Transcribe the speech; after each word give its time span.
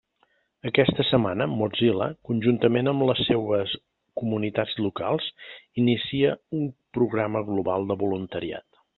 Aquesta 0.67 1.03
setmana 1.07 1.45
Mozilla, 1.57 2.05
conjuntament 2.29 2.89
amb 2.91 3.05
les 3.09 3.21
seves 3.27 3.75
comunitats 4.21 4.73
locals, 4.85 5.27
inicia 5.83 6.33
un 6.61 6.65
programa 6.99 7.43
global 7.51 7.87
de 7.93 7.99
voluntariat. 8.05 8.67